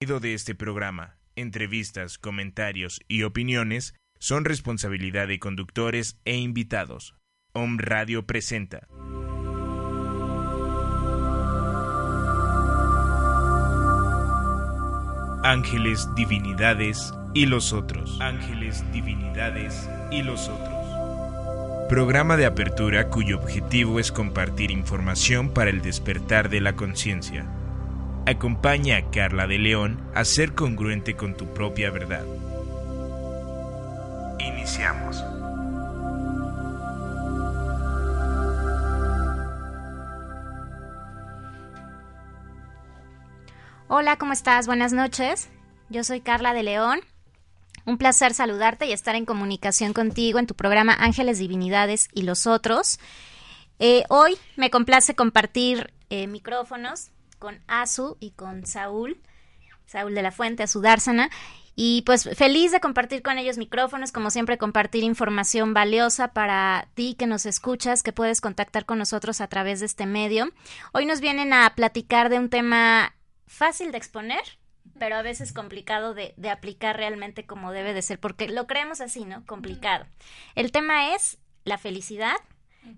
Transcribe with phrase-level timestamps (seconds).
[0.00, 7.16] de este programa, entrevistas, comentarios y opiniones son responsabilidad de conductores e invitados.
[7.52, 8.88] Om Radio presenta.
[15.44, 18.18] Ángeles, divinidades y los otros.
[18.22, 21.90] Ángeles, divinidades y los otros.
[21.90, 27.59] Programa de apertura cuyo objetivo es compartir información para el despertar de la conciencia
[28.30, 32.24] Acompaña a Carla de León a ser congruente con tu propia verdad.
[34.38, 35.16] Iniciamos.
[43.88, 44.68] Hola, ¿cómo estás?
[44.68, 45.48] Buenas noches.
[45.88, 47.00] Yo soy Carla de León.
[47.84, 52.46] Un placer saludarte y estar en comunicación contigo en tu programa Ángeles, Divinidades y los
[52.46, 53.00] otros.
[53.80, 59.20] Eh, hoy me complace compartir eh, micrófonos con Azu y con Saúl,
[59.86, 61.30] Saúl de la Fuente, Azu Dársana.
[61.74, 67.16] Y pues feliz de compartir con ellos micrófonos, como siempre compartir información valiosa para ti
[67.18, 70.52] que nos escuchas, que puedes contactar con nosotros a través de este medio.
[70.92, 73.14] Hoy nos vienen a platicar de un tema
[73.46, 74.42] fácil de exponer,
[74.98, 79.00] pero a veces complicado de, de aplicar realmente como debe de ser, porque lo creemos
[79.00, 79.46] así, ¿no?
[79.46, 80.04] Complicado.
[80.54, 82.36] El tema es la felicidad,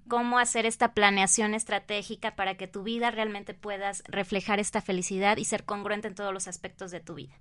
[0.08, 5.44] cómo hacer esta planeación estratégica para que tu vida realmente puedas reflejar esta felicidad y
[5.44, 7.34] ser congruente en todos los aspectos de tu vida.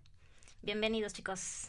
[0.61, 1.67] Bienvenidos chicos.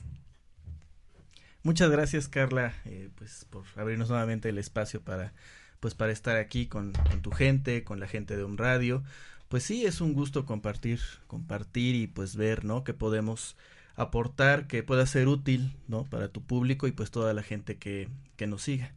[1.62, 5.32] Muchas gracias Carla, eh, pues por abrirnos nuevamente el espacio para,
[5.80, 9.02] pues para estar aquí con, con, tu gente, con la gente de un radio.
[9.48, 12.84] Pues sí, es un gusto compartir, compartir y pues ver, ¿no?
[12.84, 13.56] Que podemos
[13.94, 16.04] aportar, que pueda ser útil, ¿no?
[16.04, 18.92] Para tu público y pues toda la gente que, que nos siga.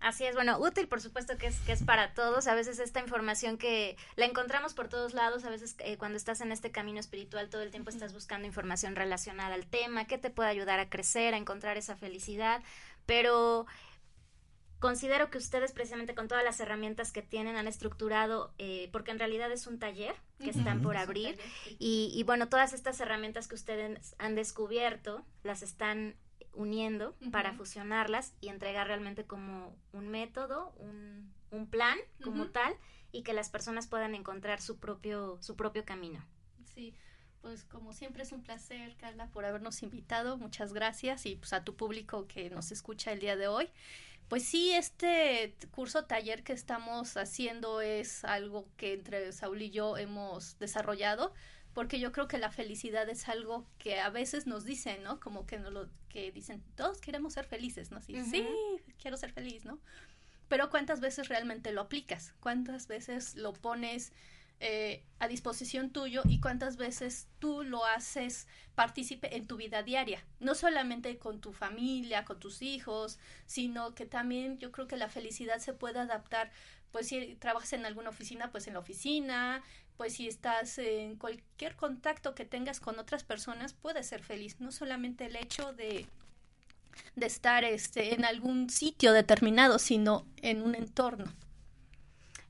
[0.00, 3.00] Así es, bueno, útil por supuesto que es, que es para todos, a veces esta
[3.00, 7.00] información que la encontramos por todos lados, a veces eh, cuando estás en este camino
[7.00, 10.88] espiritual todo el tiempo estás buscando información relacionada al tema, que te puede ayudar a
[10.88, 12.62] crecer, a encontrar esa felicidad,
[13.06, 13.66] pero
[14.78, 19.18] considero que ustedes precisamente con todas las herramientas que tienen han estructurado, eh, porque en
[19.18, 21.38] realidad es un taller que están por abrir.
[21.80, 26.14] y, y bueno, todas estas herramientas que ustedes han descubierto las están
[26.52, 32.74] uniendo para fusionarlas y entregar realmente como un método, un, un plan como tal
[33.12, 36.24] y que las personas puedan encontrar su propio, su propio camino.
[36.74, 36.94] Sí,
[37.40, 40.36] pues como siempre es un placer, Carla, por habernos invitado.
[40.36, 43.70] Muchas gracias y pues a tu público que nos escucha el día de hoy.
[44.28, 49.96] Pues sí, este curso taller que estamos haciendo es algo que entre Saúl y yo
[49.96, 51.32] hemos desarrollado
[51.78, 55.20] porque yo creo que la felicidad es algo que a veces nos dicen, ¿no?
[55.20, 58.02] Como que no lo que dicen, todos queremos ser felices, ¿no?
[58.02, 58.44] Sí, sí,
[59.00, 59.78] quiero ser feliz, ¿no?
[60.48, 62.34] Pero ¿cuántas veces realmente lo aplicas?
[62.40, 64.12] ¿Cuántas veces lo pones
[64.58, 70.24] eh, a disposición tuyo y cuántas veces tú lo haces partícipe en tu vida diaria?
[70.40, 75.08] No solamente con tu familia, con tus hijos, sino que también yo creo que la
[75.08, 76.50] felicidad se puede adaptar
[76.90, 79.62] pues si trabajas en alguna oficina, pues en la oficina,
[79.98, 84.56] pues si estás en cualquier contacto que tengas con otras personas, puedes ser feliz.
[84.60, 86.06] No solamente el hecho de,
[87.16, 91.26] de estar este, en algún sitio determinado, sino en un entorno.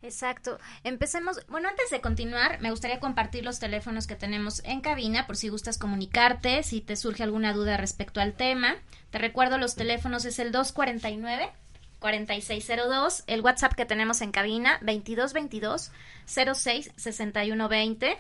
[0.03, 0.59] Exacto.
[0.84, 1.44] Empecemos.
[1.48, 5.48] Bueno, antes de continuar, me gustaría compartir los teléfonos que tenemos en cabina por si
[5.48, 8.76] gustas comunicarte, si te surge alguna duda respecto al tema.
[9.10, 11.50] Te recuerdo, los teléfonos es el 249
[11.98, 15.91] 4602, el WhatsApp que tenemos en cabina 2222
[16.26, 18.19] 06 61 20.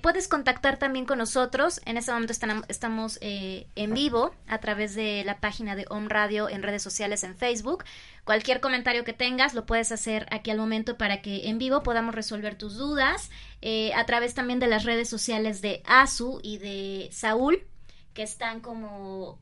[0.00, 1.80] puedes contactar también con nosotros.
[1.84, 2.32] En este momento
[2.68, 7.24] estamos eh, en vivo a través de la página de Home Radio en redes sociales
[7.24, 7.84] en Facebook.
[8.24, 12.14] Cualquier comentario que tengas lo puedes hacer aquí al momento para que en vivo podamos
[12.14, 13.30] resolver tus dudas.
[13.60, 17.66] Eh, a través también de las redes sociales de Azu y de Saúl,
[18.12, 19.38] que están como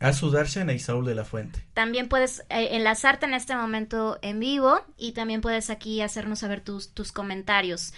[0.00, 1.64] a Sudarshan y Saúl de la Fuente.
[1.74, 6.60] También puedes eh, enlazarte en este momento en vivo y también puedes aquí hacernos saber
[6.60, 7.94] tus, tus comentarios.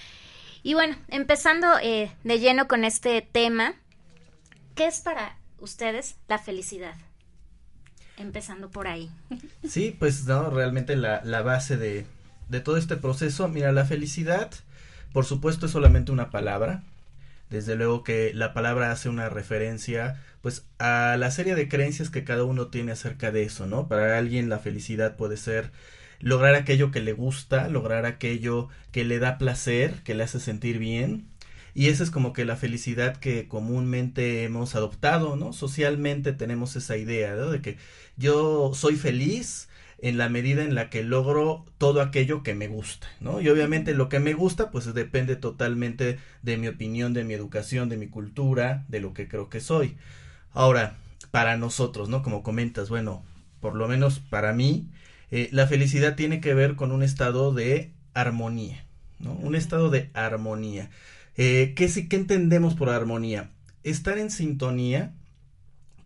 [0.62, 3.74] Y bueno, empezando eh, de lleno con este tema,
[4.74, 6.94] ¿qué es para ustedes la felicidad?
[8.16, 9.10] Empezando por ahí.
[9.68, 12.06] Sí, pues no, realmente la, la base de,
[12.48, 14.50] de todo este proceso, mira, la felicidad,
[15.12, 16.82] por supuesto, es solamente una palabra.
[17.50, 22.24] Desde luego que la palabra hace una referencia pues a la serie de creencias que
[22.24, 23.88] cada uno tiene acerca de eso, ¿no?
[23.88, 25.72] Para alguien la felicidad puede ser
[26.20, 30.78] lograr aquello que le gusta, lograr aquello que le da placer, que le hace sentir
[30.78, 31.28] bien.
[31.74, 35.52] Y esa es como que la felicidad que comúnmente hemos adoptado, ¿no?
[35.52, 37.50] Socialmente tenemos esa idea, ¿no?
[37.50, 37.76] De que
[38.16, 39.68] yo soy feliz
[39.98, 43.40] en la medida en la que logro todo aquello que me gusta, ¿no?
[43.40, 47.88] Y obviamente lo que me gusta pues depende totalmente de mi opinión, de mi educación,
[47.88, 49.96] de mi cultura, de lo que creo que soy.
[50.56, 50.96] Ahora,
[51.32, 52.22] para nosotros, ¿no?
[52.22, 53.22] Como comentas, bueno,
[53.60, 54.88] por lo menos para mí,
[55.30, 58.86] eh, la felicidad tiene que ver con un estado de armonía,
[59.18, 59.34] ¿no?
[59.34, 60.88] Un estado de armonía.
[61.36, 63.50] Eh, ¿qué, ¿Qué entendemos por armonía?
[63.82, 65.12] Estar en sintonía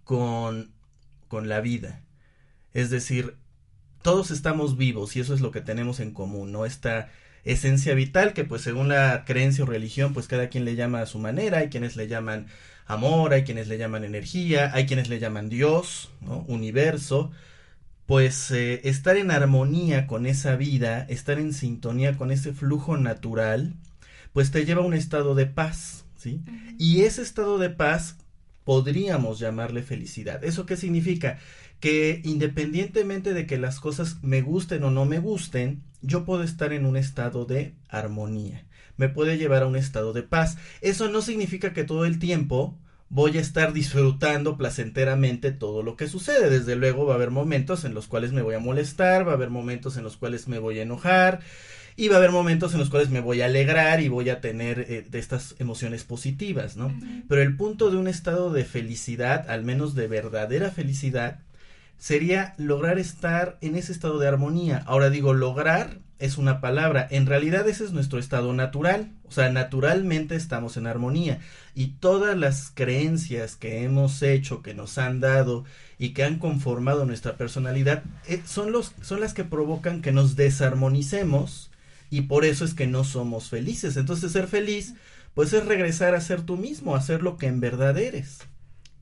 [0.03, 0.73] con,
[1.29, 2.01] con la vida.
[2.75, 3.37] Es decir,
[4.03, 6.67] todos estamos vivos y eso es lo que tenemos en común, ¿no?
[6.67, 7.09] Esta
[7.45, 11.07] esencia vital que pues según la creencia o religión pues cada quien le llama a
[11.07, 12.47] su manera, hay quienes le llaman
[12.87, 16.45] amor, hay quienes le llaman energía, hay quienes le llaman Dios, ¿no?
[16.49, 17.31] universo,
[18.07, 23.75] pues eh, estar en armonía con esa vida, estar en sintonía con ese flujo natural,
[24.33, 26.43] pues te lleva a un estado de paz, ¿sí?
[26.79, 28.17] Y ese estado de paz
[28.65, 30.45] podríamos llamarle felicidad.
[30.45, 31.39] ¿Eso qué significa?
[31.81, 36.73] que independientemente de que las cosas me gusten o no me gusten, yo puedo estar
[36.73, 38.65] en un estado de armonía.
[38.97, 40.59] Me puede llevar a un estado de paz.
[40.81, 42.77] Eso no significa que todo el tiempo
[43.09, 46.49] voy a estar disfrutando placenteramente todo lo que sucede.
[46.49, 49.35] Desde luego va a haber momentos en los cuales me voy a molestar, va a
[49.35, 51.41] haber momentos en los cuales me voy a enojar
[51.97, 54.41] y va a haber momentos en los cuales me voy a alegrar y voy a
[54.41, 56.95] tener eh, de estas emociones positivas, ¿no?
[57.29, 61.41] Pero el punto de un estado de felicidad, al menos de verdadera felicidad,
[62.01, 64.83] sería lograr estar en ese estado de armonía.
[64.87, 69.51] Ahora digo, lograr es una palabra, en realidad ese es nuestro estado natural, o sea,
[69.51, 71.39] naturalmente estamos en armonía
[71.75, 75.65] y todas las creencias que hemos hecho, que nos han dado
[75.99, 80.37] y que han conformado nuestra personalidad, eh, son, los, son las que provocan que nos
[80.37, 81.71] desarmonicemos
[82.11, 83.97] y por eso es que no somos felices.
[83.97, 84.95] Entonces ser feliz,
[85.35, 88.41] pues es regresar a ser tú mismo, a ser lo que en verdad eres.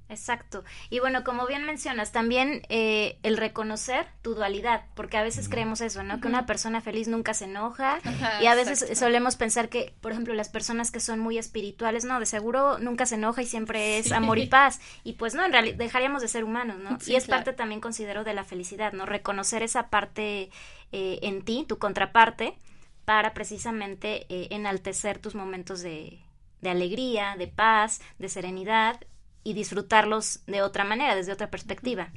[0.08, 0.64] Exacto.
[0.88, 5.82] Y bueno, como bien mencionas, también eh, el reconocer tu dualidad, porque a veces creemos
[5.82, 6.20] eso, ¿no?
[6.20, 7.98] Que una persona feliz nunca se enoja
[8.40, 12.18] y a veces solemos pensar que, por ejemplo, las personas que son muy espirituales, no,
[12.20, 14.80] de seguro nunca se enoja y siempre es amor y paz.
[15.04, 16.96] Y pues no, en realidad dejaríamos de ser humanos, ¿no?
[17.06, 19.04] y es parte también, considero, de la felicidad, ¿no?
[19.04, 20.50] Reconocer esa parte
[20.92, 22.56] eh, en ti, tu contraparte,
[23.04, 26.20] para precisamente eh, enaltecer tus momentos de,
[26.60, 29.00] de alegría, de paz, de serenidad
[29.44, 32.12] y disfrutarlos de otra manera, desde otra perspectiva.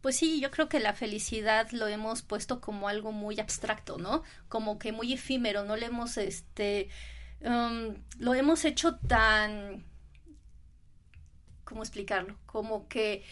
[0.00, 4.24] Pues sí, yo creo que la felicidad lo hemos puesto como algo muy abstracto, ¿no?
[4.48, 6.88] Como que muy efímero, no le hemos, este,
[7.40, 9.84] um, lo hemos hecho tan,
[11.64, 12.36] ¿cómo explicarlo?
[12.46, 13.24] Como que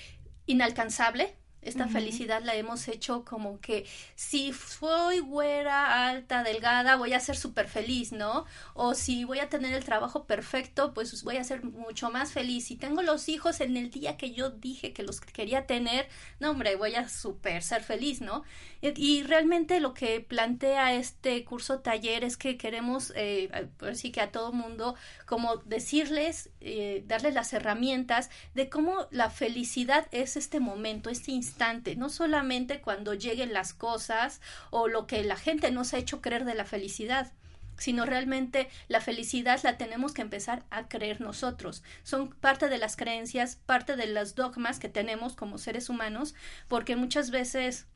[0.46, 7.20] inalcanzable, esta felicidad la hemos hecho como que si soy güera, alta, delgada, voy a
[7.20, 8.46] ser súper feliz, ¿no?
[8.74, 12.66] O si voy a tener el trabajo perfecto, pues voy a ser mucho más feliz.
[12.66, 16.08] Si tengo los hijos en el día que yo dije que los quería tener,
[16.38, 18.42] no, hombre, voy a súper ser feliz, ¿no?
[18.80, 24.32] Y, realmente lo que plantea este curso taller es que queremos, eh, sí que a
[24.32, 24.94] todo mundo,
[25.26, 31.49] como decirles, eh, darles las herramientas de cómo la felicidad es este momento, este instante
[31.96, 36.44] no solamente cuando lleguen las cosas o lo que la gente nos ha hecho creer
[36.44, 37.32] de la felicidad
[37.80, 41.82] sino realmente la felicidad la tenemos que empezar a creer nosotros.
[42.02, 46.34] Son parte de las creencias, parte de los dogmas que tenemos como seres humanos,
[46.68, 47.86] porque muchas veces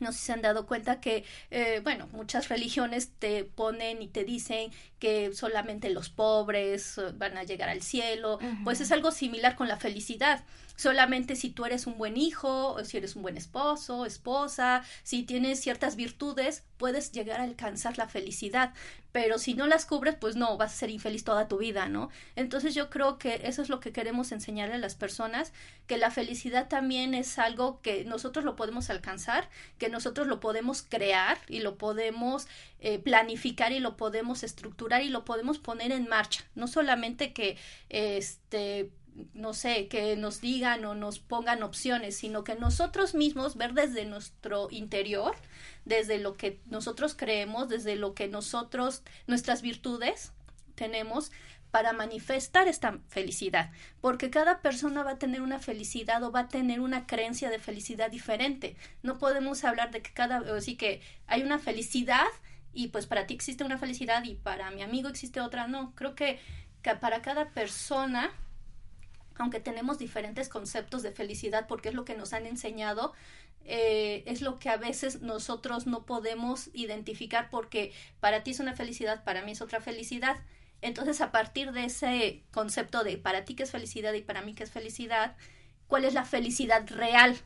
[0.00, 4.08] no sé si se han dado cuenta que, eh, bueno, muchas religiones te ponen y
[4.08, 9.10] te dicen que solamente los pobres eh, van a llegar al cielo, pues es algo
[9.10, 10.44] similar con la felicidad
[10.76, 15.24] solamente si tú eres un buen hijo, o si eres un buen esposo, esposa, si
[15.24, 18.74] tienes ciertas virtudes, puedes llegar a alcanzar la felicidad,
[19.12, 22.10] pero si no las cubres, pues no, vas a ser infeliz toda tu vida, ¿no?
[22.36, 25.54] Entonces yo creo que eso es lo que queremos enseñarle a las personas,
[25.86, 30.82] que la felicidad también es algo que nosotros lo podemos alcanzar, que nosotros lo podemos
[30.82, 32.46] crear y lo podemos
[32.80, 37.56] eh, planificar y lo podemos estructurar y lo podemos poner en marcha, no solamente que
[37.88, 38.90] este
[39.34, 44.04] no sé, que nos digan o nos pongan opciones, sino que nosotros mismos ver desde
[44.04, 45.34] nuestro interior,
[45.84, 50.32] desde lo que nosotros creemos, desde lo que nosotros, nuestras virtudes
[50.74, 51.30] tenemos
[51.70, 53.70] para manifestar esta felicidad,
[54.00, 57.58] porque cada persona va a tener una felicidad o va a tener una creencia de
[57.58, 58.76] felicidad diferente.
[59.02, 62.26] No podemos hablar de que cada, así que hay una felicidad
[62.72, 66.14] y pues para ti existe una felicidad y para mi amigo existe otra, no, creo
[66.14, 66.38] que
[67.00, 68.30] para cada persona
[69.38, 73.12] aunque tenemos diferentes conceptos de felicidad porque es lo que nos han enseñado,
[73.64, 78.74] eh, es lo que a veces nosotros no podemos identificar porque para ti es una
[78.74, 80.36] felicidad, para mí es otra felicidad.
[80.82, 84.54] Entonces, a partir de ese concepto de para ti que es felicidad y para mí
[84.54, 85.36] que es felicidad,
[85.88, 87.36] ¿cuál es la felicidad real?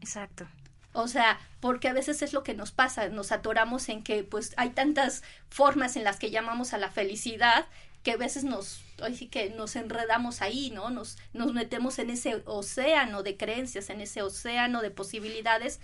[0.00, 0.46] Exacto.
[0.92, 4.54] O sea, porque a veces es lo que nos pasa, nos atoramos en que pues
[4.56, 7.66] hay tantas formas en las que llamamos a la felicidad
[8.06, 8.84] que a veces nos,
[9.32, 10.90] que nos enredamos ahí, ¿no?
[10.90, 15.80] Nos, nos metemos en ese océano de creencias, en ese océano de posibilidades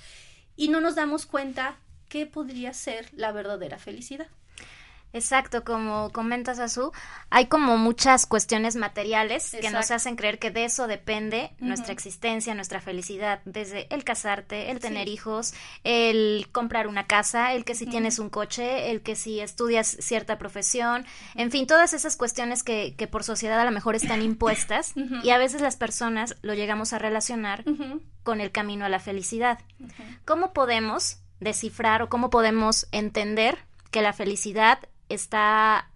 [0.55, 4.29] y no nos damos cuenta qué podría ser la verdadera felicidad.
[5.15, 6.91] Exacto, como comentas Azú,
[7.29, 12.55] hay como muchas cuestiones materiales que nos hacen creer que de eso depende nuestra existencia,
[12.55, 15.53] nuestra felicidad, desde el casarte, el tener hijos,
[15.85, 20.39] el comprar una casa, el que si tienes un coche, el que si estudias cierta
[20.39, 21.05] profesión,
[21.35, 25.31] en fin, todas esas cuestiones que, que por sociedad a lo mejor están impuestas y
[25.31, 27.65] a veces las personas lo llegamos a relacionar
[28.23, 29.59] con el camino a la felicidad.
[30.25, 33.59] ¿Cómo podemos descifrar o cómo podemos entender
[33.91, 34.79] que la felicidad
[35.15, 35.89] está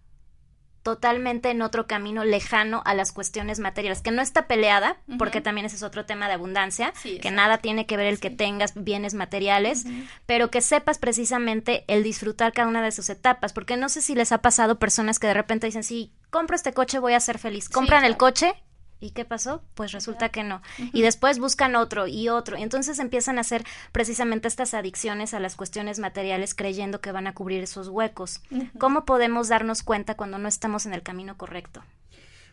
[0.86, 5.66] totalmente en otro camino lejano a las cuestiones materiales, que no está peleada, porque también
[5.66, 9.12] ese es otro tema de abundancia, que nada tiene que ver el que tengas bienes
[9.12, 9.84] materiales,
[10.26, 14.14] pero que sepas precisamente el disfrutar cada una de sus etapas, porque no sé si
[14.14, 17.40] les ha pasado personas que de repente dicen, sí, compro este coche, voy a ser
[17.40, 18.54] feliz, compran el coche
[18.98, 19.62] ¿Y qué pasó?
[19.74, 20.62] Pues resulta que no.
[20.92, 22.56] Y después buscan otro y otro.
[22.56, 27.26] Y entonces empiezan a hacer precisamente estas adicciones a las cuestiones materiales creyendo que van
[27.26, 28.40] a cubrir esos huecos.
[28.78, 31.84] ¿Cómo podemos darnos cuenta cuando no estamos en el camino correcto?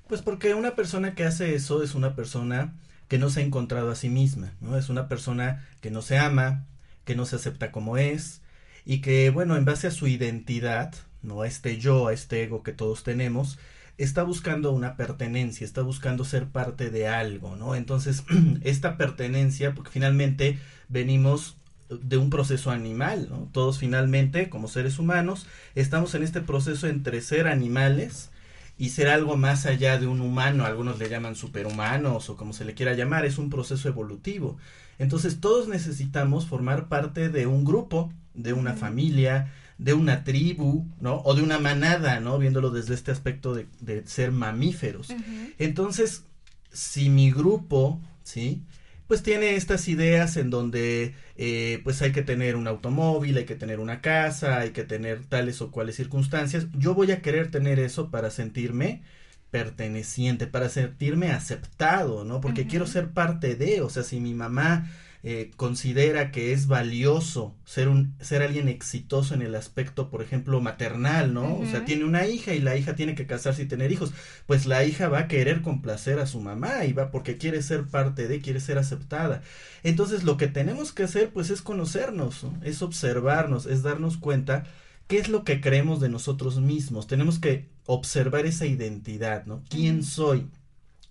[0.07, 2.73] Pues porque una persona que hace eso es una persona
[3.07, 4.77] que no se ha encontrado a sí misma, ¿no?
[4.77, 6.65] Es una persona que no se ama,
[7.05, 8.41] que no se acepta como es
[8.85, 11.41] y que, bueno, en base a su identidad, ¿no?
[11.41, 13.57] A este yo, a este ego que todos tenemos,
[14.03, 17.75] está buscando una pertenencia, está buscando ser parte de algo, ¿no?
[17.75, 18.24] Entonces,
[18.62, 21.57] esta pertenencia, porque finalmente venimos
[21.89, 23.50] de un proceso animal, ¿no?
[23.51, 28.31] Todos finalmente, como seres humanos, estamos en este proceso entre ser animales
[28.77, 32.65] y ser algo más allá de un humano, algunos le llaman superhumanos o como se
[32.65, 34.57] le quiera llamar, es un proceso evolutivo.
[35.00, 41.22] Entonces todos necesitamos formar parte de un grupo, de una familia, de una tribu, ¿no?
[41.25, 42.38] O de una manada, ¿no?
[42.38, 45.10] Viéndolo desde este aspecto de, de ser mamíferos.
[45.58, 46.24] Entonces,
[46.72, 48.63] si mi grupo, ¿sí?
[49.08, 53.56] Pues tiene estas ideas en donde eh, pues hay que tener un automóvil, hay que
[53.56, 56.68] tener una casa, hay que tener tales o cuales circunstancias.
[56.74, 59.03] Yo voy a querer tener eso para sentirme
[59.51, 62.42] perteneciente, para sentirme aceptado, ¿no?
[62.42, 64.89] Porque quiero ser parte de, o sea, si mi mamá
[65.25, 70.60] eh, considera que es valioso ser un ser alguien exitoso en el aspecto por ejemplo
[70.60, 73.94] maternal no o sea tiene una hija y la hija tiene que casarse y tener
[73.94, 74.12] hijos.
[74.48, 77.86] Pues la hija va a querer complacer a su mamá y va porque quiere ser
[77.88, 79.42] parte de quiere ser aceptada.
[79.84, 84.65] Entonces lo que tenemos que hacer pues es conocernos es observarnos es darnos cuenta
[85.08, 87.08] qué es lo que creemos de nosotros mismos.
[87.08, 90.48] Tenemos que observar esa identidad no quién soy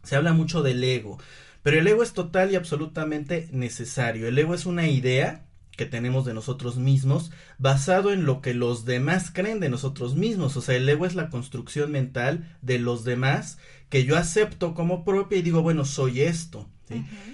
[0.03, 1.19] se habla mucho del ego
[1.63, 4.29] pero el ego es total y absolutamente necesario.
[4.29, 8.85] El ego es una idea que tenemos de nosotros mismos basado en lo que los
[8.85, 10.57] demás creen de nosotros mismos.
[10.57, 15.05] O sea, el ego es la construcción mental de los demás que yo acepto como
[15.05, 16.69] propia y digo, bueno, soy esto.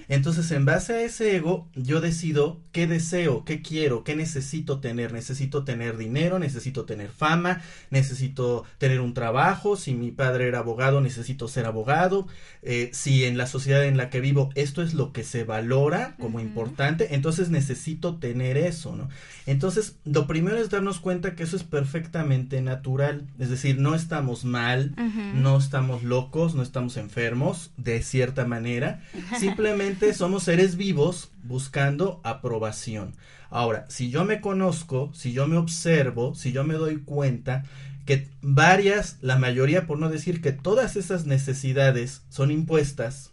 [0.08, 5.12] Entonces, en base a ese ego, yo decido qué deseo, qué quiero, qué necesito tener.
[5.12, 7.60] Necesito tener dinero, necesito tener fama,
[7.90, 9.76] necesito tener un trabajo.
[9.76, 12.26] Si mi padre era abogado, necesito ser abogado.
[12.62, 16.16] Eh, si en la sociedad en la que vivo esto es lo que se valora
[16.18, 19.08] como importante, entonces necesito tener eso, ¿no?
[19.46, 23.26] Entonces, lo primero es darnos cuenta que eso es perfectamente natural.
[23.38, 24.94] Es decir, no estamos mal,
[25.34, 29.02] no estamos locos, no estamos enfermos, de cierta manera.
[29.48, 33.14] Simplemente somos seres vivos buscando aprobación.
[33.48, 37.64] Ahora, si yo me conozco, si yo me observo, si yo me doy cuenta
[38.04, 43.32] que varias, la mayoría, por no decir que todas esas necesidades son impuestas,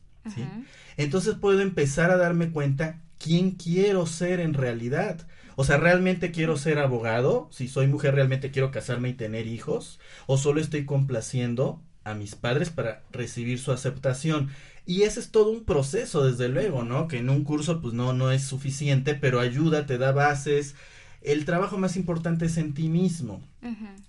[0.95, 5.27] entonces puedo empezar a darme cuenta quién quiero ser en realidad.
[5.57, 7.49] O sea, ¿realmente quiero ser abogado?
[7.51, 9.99] Si soy mujer, ¿realmente quiero casarme y tener hijos?
[10.27, 14.49] ¿O solo estoy complaciendo a mis padres para recibir su aceptación?
[14.85, 17.07] Y ese es todo un proceso, desde luego, ¿no?
[17.07, 20.75] Que en un curso pues no, no es suficiente, pero ayuda, te da bases.
[21.21, 23.41] El trabajo más importante es en ti mismo.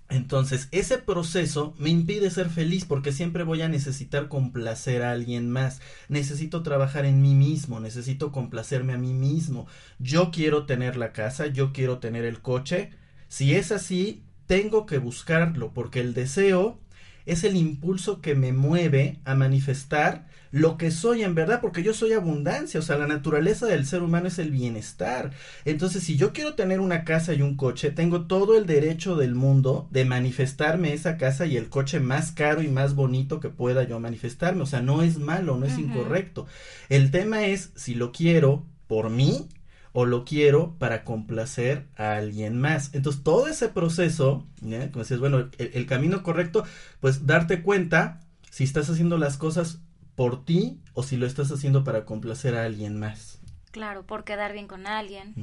[0.07, 5.49] Entonces, ese proceso me impide ser feliz porque siempre voy a necesitar complacer a alguien
[5.49, 5.81] más.
[6.09, 9.65] Necesito trabajar en mí mismo, necesito complacerme a mí mismo.
[9.97, 12.91] Yo quiero tener la casa, yo quiero tener el coche.
[13.29, 16.79] Si es así, tengo que buscarlo porque el deseo
[17.27, 21.93] es el impulso que me mueve a manifestar lo que soy en verdad, porque yo
[21.93, 25.31] soy abundancia, o sea, la naturaleza del ser humano es el bienestar.
[25.65, 29.35] Entonces, si yo quiero tener una casa y un coche, tengo todo el derecho del
[29.35, 33.83] mundo de manifestarme esa casa y el coche más caro y más bonito que pueda
[33.83, 34.63] yo manifestarme.
[34.63, 36.47] O sea, no es malo, no es incorrecto.
[36.87, 39.49] El tema es si lo quiero por mí
[39.99, 42.93] o lo quiero para complacer a alguien más.
[42.93, 44.91] Entonces, todo ese proceso, ¿ya?
[44.91, 46.63] como dices, bueno, el, el, camino correcto,
[46.99, 48.19] pues darte cuenta
[48.51, 49.81] si estás haciendo las cosas
[50.13, 53.39] por ti o si lo estás haciendo para complacer a alguien más.
[53.71, 55.33] Claro, por quedar bien con alguien.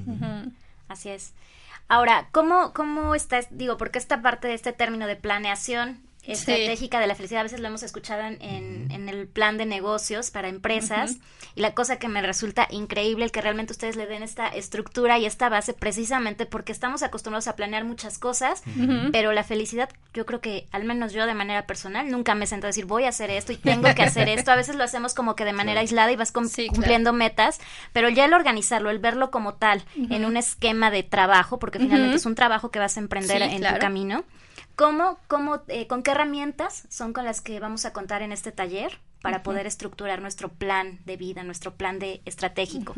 [0.87, 1.33] Así es.
[1.89, 3.49] Ahora, ¿cómo, ¿cómo estás?
[3.51, 7.61] Digo, porque esta parte de este término de planeación estratégica de la felicidad, a veces
[7.61, 11.17] lo hemos escuchado en, en, el plan de negocios para empresas,
[11.55, 15.19] y la cosa que me resulta increíble, el que realmente ustedes le den esta estructura
[15.19, 18.63] y esta base precisamente porque estamos acostumbrados a planear muchas cosas,
[19.13, 22.67] pero la felicidad, yo creo que al menos yo de manera personal, nunca me siento
[22.67, 25.15] a decir voy a hacer esto y tengo que hacer esto, a veces lo hacemos
[25.15, 27.61] como que de manera aislada y vas cumpliendo metas,
[27.93, 32.17] pero ya el organizarlo, el verlo como tal, en un esquema de trabajo, porque finalmente
[32.17, 34.25] es un trabajo que vas a emprender en tu camino,
[34.77, 38.53] ¿Cómo, cómo, eh, con qué herramientas son con las que vamos a contar en este
[38.53, 42.95] taller para poder estructurar nuestro plan de vida, nuestro plan de estratégico?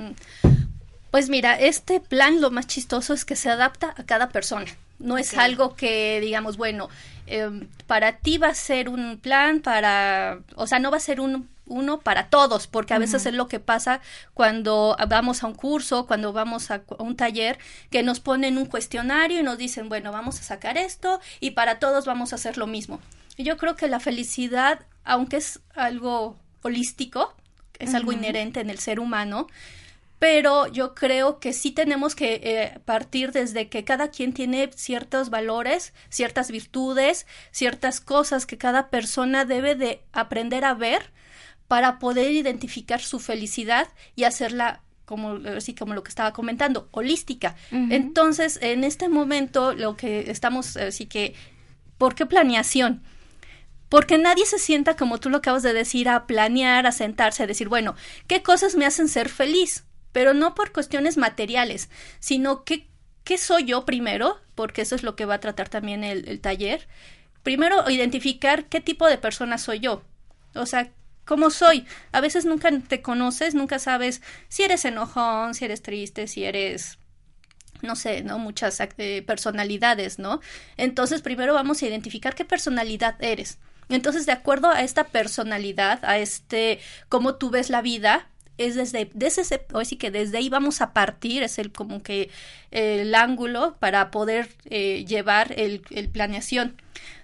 [1.10, 4.66] Pues mira, este plan lo más chistoso es que se adapta a cada persona.
[4.98, 6.88] No es algo que digamos, bueno,
[7.26, 11.20] em, para ti va a ser un plan para, o sea, no va a ser
[11.20, 14.00] un uno para todos, porque a veces es lo que pasa
[14.34, 17.58] cuando vamos a un curso, cuando vamos a, un taller,
[17.90, 21.78] que nos ponen un cuestionario y nos dicen, bueno, vamos a sacar esto y para
[21.78, 23.00] todos vamos a hacer lo mismo.
[23.36, 27.34] yo creo que la felicidad, aunque es algo holístico,
[27.78, 29.48] es algo inherente en el ser humano,
[30.18, 35.28] pero yo creo que sí tenemos que eh, partir desde que cada quien tiene ciertos
[35.28, 41.12] valores, ciertas virtudes, ciertas cosas que cada persona debe de aprender a ver
[41.68, 47.54] para poder identificar su felicidad y hacerla como así como lo que estaba comentando, holística.
[47.70, 51.34] Entonces, en este momento lo que estamos así que
[51.96, 53.02] ¿por qué planeación?
[53.88, 57.46] Porque nadie se sienta como tú lo acabas de decir a planear, a sentarse, a
[57.46, 57.94] decir, bueno,
[58.26, 59.84] ¿qué cosas me hacen ser feliz?
[60.12, 62.88] Pero no por cuestiones materiales, sino qué,
[63.22, 66.40] qué soy yo primero, porque eso es lo que va a tratar también el, el
[66.40, 66.88] taller.
[67.44, 70.02] Primero, identificar qué tipo de persona soy yo.
[70.54, 70.90] O sea,
[71.26, 71.86] cómo soy.
[72.12, 76.98] A veces nunca te conoces, nunca sabes si eres enojón, si eres triste, si eres
[77.82, 78.38] no sé, ¿no?
[78.38, 80.40] Muchas eh, personalidades, ¿no?
[80.78, 83.58] Entonces, primero vamos a identificar qué personalidad eres.
[83.90, 89.10] Entonces, de acuerdo a esta personalidad, a este cómo tú ves la vida, es desde,
[89.14, 92.30] desde ese, que desde ahí vamos a partir, es el como que
[92.70, 96.76] el ángulo para poder eh, llevar el, el, planeación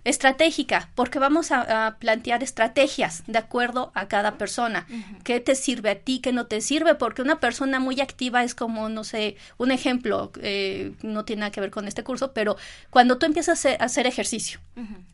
[0.04, 4.86] estratégica, porque vamos a, plantear estrategias de acuerdo a cada persona.
[5.24, 6.20] ¿Qué te sirve a ti?
[6.20, 6.94] ¿Qué no te sirve?
[6.94, 11.52] Porque una persona muy activa es como, no sé, un ejemplo, eh, no tiene nada
[11.52, 12.56] que ver con este curso, pero
[12.90, 14.60] cuando tú empiezas a hacer, ejercicio,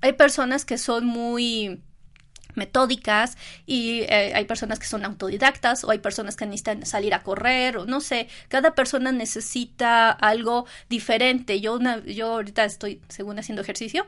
[0.01, 1.81] hay personas que son muy
[2.59, 7.23] metódicas y eh, hay personas que son autodidactas o hay personas que necesitan salir a
[7.23, 11.61] correr o no sé, cada persona necesita algo diferente.
[11.61, 14.07] Yo, una, yo ahorita estoy según haciendo ejercicio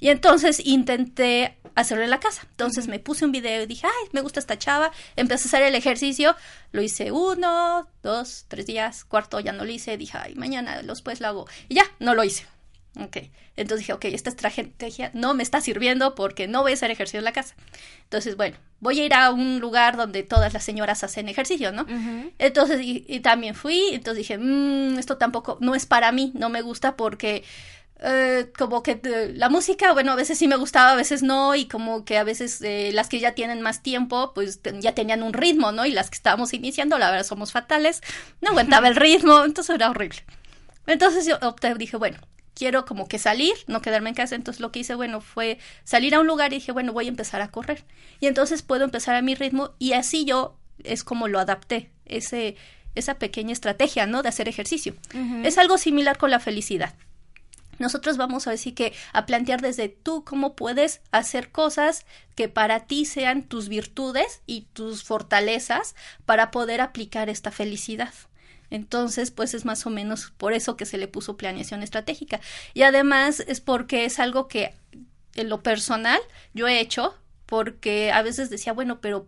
[0.00, 2.42] y entonces intenté hacerlo en la casa.
[2.50, 5.62] Entonces me puse un video y dije, ay, me gusta esta chava, empecé a hacer
[5.62, 6.36] el ejercicio,
[6.72, 11.20] lo hice uno, dos, tres días, cuarto ya no lo hice, dije, ay, mañana después
[11.20, 12.46] lo hago y ya, no lo hice.
[12.96, 13.18] Ok,
[13.56, 17.18] entonces dije, ok, esta estrategia no me está sirviendo porque no voy a hacer ejercicio
[17.18, 17.54] en la casa.
[18.04, 21.86] Entonces, bueno, voy a ir a un lugar donde todas las señoras hacen ejercicio, ¿no?
[22.38, 26.62] Entonces, y, también fui, entonces dije, mmm, esto tampoco, no es para mí, no me
[26.62, 27.44] gusta porque
[28.00, 31.54] eh, como que eh, la música, bueno, a veces sí me gustaba, a veces no,
[31.54, 35.22] y como que a veces eh, las que ya tienen más tiempo, pues ya tenían
[35.22, 35.84] un ritmo, ¿no?
[35.84, 38.02] Y las que estábamos iniciando, la verdad, somos fatales,
[38.40, 40.24] no aguantaba el ritmo, entonces era horrible.
[40.86, 42.18] Entonces yo opté, dije, bueno,
[42.58, 44.34] quiero como que salir, no quedarme en casa.
[44.34, 47.08] Entonces lo que hice, bueno, fue salir a un lugar y dije, bueno, voy a
[47.08, 47.84] empezar a correr.
[48.20, 52.56] Y entonces puedo empezar a mi ritmo y así yo es como lo adapté, ese,
[52.94, 54.22] esa pequeña estrategia, ¿no?
[54.22, 54.94] De hacer ejercicio.
[55.44, 56.94] Es algo similar con la felicidad.
[57.78, 62.80] Nosotros vamos a decir que a plantear desde tú cómo puedes hacer cosas que para
[62.80, 65.94] ti sean tus virtudes y tus fortalezas
[66.26, 68.12] para poder aplicar esta felicidad.
[68.70, 72.40] Entonces, pues es más o menos por eso que se le puso planeación estratégica.
[72.74, 74.74] Y además es porque es algo que
[75.34, 76.20] en lo personal
[76.54, 79.26] yo he hecho, porque a veces decía, bueno, pero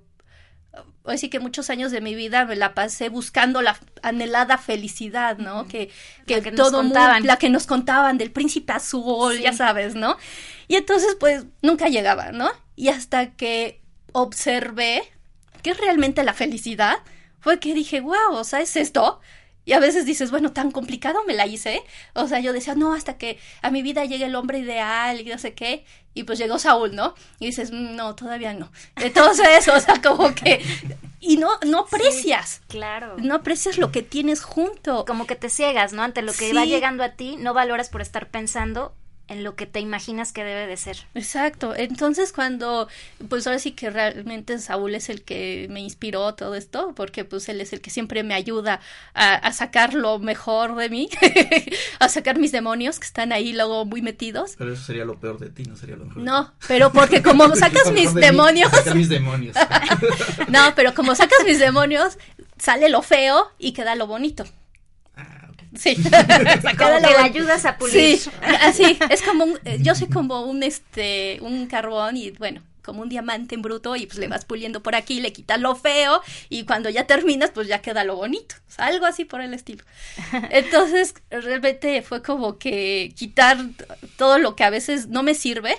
[1.04, 5.66] así que muchos años de mi vida me la pasé buscando la anhelada felicidad, ¿no?
[5.66, 5.90] Que,
[6.26, 7.26] que, todo contaban.
[7.26, 10.16] la que nos contaban del príncipe azul, ya sabes, ¿no?
[10.68, 12.50] Y entonces, pues, nunca llegaba, ¿no?
[12.76, 13.80] Y hasta que
[14.12, 15.02] observé
[15.62, 16.98] qué es realmente la felicidad,
[17.40, 19.20] fue que dije, wow, o sea, es esto.
[19.66, 21.82] Y a veces dices, bueno, tan complicado me la hice.
[22.14, 25.24] O sea, yo decía, no, hasta que a mi vida llegue el hombre ideal y
[25.24, 25.84] no sé qué.
[26.14, 27.14] Y pues llegó Saúl, ¿no?
[27.38, 28.72] Y dices, mm, no, todavía no.
[28.96, 30.60] Entonces, o sea, como que
[31.20, 32.62] y no, no aprecias.
[32.68, 33.16] claro.
[33.18, 35.04] No aprecias lo que tienes junto.
[35.04, 36.02] Como que te ciegas, ¿no?
[36.02, 36.52] Ante lo que Sí.
[36.54, 38.94] va llegando a ti, no valoras por estar pensando
[39.30, 41.06] en lo que te imaginas que debe de ser.
[41.14, 41.72] Exacto.
[41.76, 42.88] Entonces cuando,
[43.28, 47.48] pues ahora sí que realmente Saúl es el que me inspiró todo esto, porque pues
[47.48, 48.80] él es el que siempre me ayuda
[49.14, 51.08] a, a sacar lo mejor de mí,
[52.00, 54.56] a sacar mis demonios que están ahí luego muy metidos.
[54.58, 56.22] Pero eso sería lo peor de ti, no sería lo mejor.
[56.22, 59.56] No, pero porque como sacas mis de demonios, sacar mis demonios.
[60.48, 62.18] no, pero como sacas mis demonios,
[62.58, 64.44] sale lo feo y queda lo bonito.
[65.76, 65.96] Sí.
[65.96, 68.18] Como que lo la ayudas a pulir.
[68.18, 68.30] Sí,
[68.60, 73.08] así, es como un, yo soy como un, este, un carbón y bueno, como un
[73.08, 76.64] diamante en bruto y pues le vas puliendo por aquí, le quitas lo feo y
[76.64, 79.84] cuando ya terminas pues ya queda lo bonito, o sea, algo así por el estilo.
[80.50, 83.58] Entonces, realmente fue como que quitar
[84.16, 85.76] todo lo que a veces no me sirve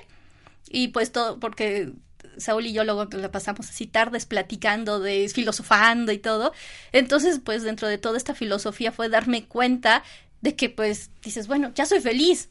[0.69, 1.91] y pues todo, porque
[2.37, 6.53] Saúl y yo luego la pasamos así tardes platicando, de filosofando y todo.
[6.91, 10.03] Entonces, pues dentro de toda esta filosofía fue darme cuenta
[10.41, 12.49] de que pues dices, bueno, ya soy feliz.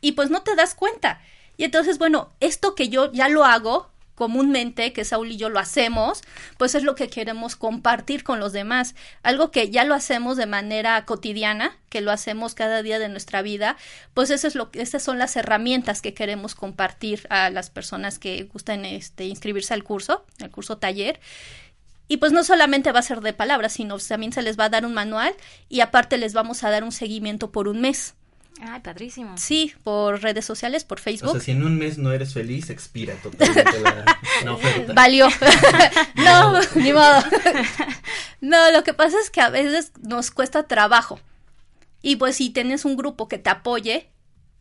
[0.00, 1.20] Y pues no te das cuenta.
[1.56, 5.58] Y entonces, bueno, esto que yo ya lo hago comúnmente, que Saúl y yo lo
[5.58, 6.22] hacemos,
[6.58, 8.94] pues es lo que queremos compartir con los demás.
[9.22, 13.42] Algo que ya lo hacemos de manera cotidiana, que lo hacemos cada día de nuestra
[13.42, 13.76] vida,
[14.14, 18.18] pues eso es lo que, esas son las herramientas que queremos compartir a las personas
[18.18, 21.20] que gustan este, inscribirse al curso, al curso taller.
[22.08, 24.68] Y pues no solamente va a ser de palabras, sino también se les va a
[24.68, 25.34] dar un manual
[25.68, 28.14] y aparte les vamos a dar un seguimiento por un mes.
[28.64, 29.36] Ay, padrísimo.
[29.36, 31.32] Sí, por redes sociales, por O Facebook.
[31.32, 34.04] sea, si en un mes no eres feliz, expira totalmente la,
[34.44, 34.92] la oferta.
[34.92, 35.26] Valió.
[36.16, 37.22] no, ni modo.
[38.40, 41.18] no, lo que pasa es que a veces nos cuesta trabajo.
[42.02, 44.08] Y pues si tienes un grupo que te apoye,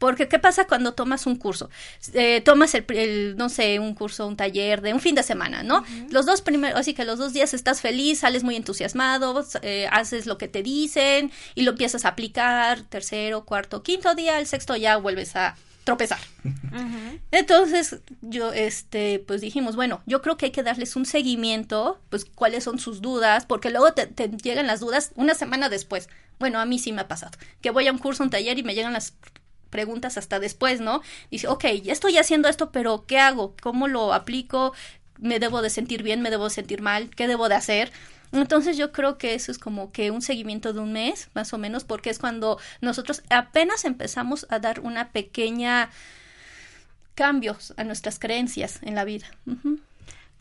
[0.01, 1.69] porque ¿qué pasa cuando tomas un curso?
[2.13, 5.61] Eh, tomas el, el, no sé, un curso, un taller de un fin de semana,
[5.61, 5.85] ¿no?
[6.09, 10.25] Los dos primeros, así que los dos días estás feliz, sales muy entusiasmado, eh, haces
[10.25, 14.75] lo que te dicen y lo empiezas a aplicar, tercero, cuarto, quinto día, el sexto
[14.75, 16.19] ya vuelves a tropezar.
[17.29, 22.25] Entonces, yo, este, pues dijimos, bueno, yo creo que hay que darles un seguimiento, pues
[22.25, 26.09] cuáles son sus dudas, porque luego te, te llegan las dudas una semana después.
[26.39, 28.63] Bueno, a mí sí me ha pasado, que voy a un curso, un taller y
[28.63, 29.13] me llegan las
[29.71, 31.01] preguntas hasta después, ¿no?
[31.31, 33.55] Dice, ok, ya estoy haciendo esto, pero ¿qué hago?
[33.62, 34.73] ¿Cómo lo aplico?
[35.17, 36.21] ¿Me debo de sentir bien?
[36.21, 37.10] ¿Me debo de sentir mal?
[37.10, 37.91] ¿Qué debo de hacer?
[38.31, 41.57] Entonces yo creo que eso es como que un seguimiento de un mes, más o
[41.57, 45.89] menos, porque es cuando nosotros apenas empezamos a dar una pequeña
[47.15, 49.27] cambios a nuestras creencias en la vida.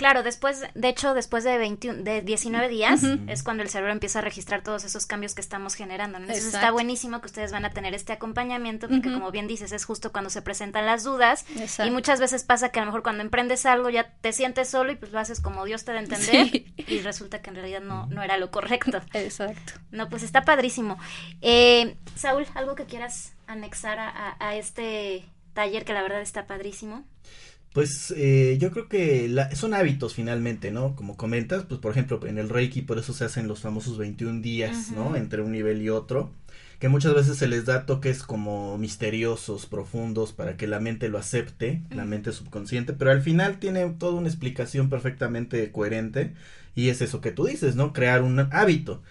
[0.00, 4.20] Claro, después, de hecho, después de 21, de 19 días es cuando el cerebro empieza
[4.20, 6.18] a registrar todos esos cambios que estamos generando.
[6.18, 6.24] ¿no?
[6.24, 9.84] Entonces está buenísimo que ustedes van a tener este acompañamiento porque como bien dices, es
[9.84, 11.84] justo cuando se presentan las dudas Exacto.
[11.86, 14.90] y muchas veces pasa que a lo mejor cuando emprendes algo ya te sientes solo
[14.90, 16.72] y pues lo haces como Dios te da a entender Sí.
[16.78, 19.02] y resulta que en realidad no, no era lo correcto.
[19.12, 19.74] Exacto.
[19.90, 20.98] No, pues está padrísimo.
[21.42, 26.46] Eh, Saúl, ¿algo que quieras anexar a, a- a este taller que la verdad está
[26.46, 27.04] padrísimo?
[27.72, 30.96] Pues eh, yo creo que la- son hábitos finalmente, ¿no?
[30.96, 34.42] Como comentas, pues por ejemplo en el Reiki por eso se hacen los famosos 21
[34.42, 34.90] días.
[34.90, 35.14] ¿no?
[35.16, 36.32] Entre un nivel y otro,
[36.80, 41.18] que muchas veces se les da toques como misteriosos, profundos, para que la mente lo
[41.18, 46.32] acepte, la mente subconsciente, pero al final tiene toda una explicación perfectamente coherente
[46.74, 47.92] y es eso que tú dices, ¿no?
[47.92, 49.02] Crear un hábito.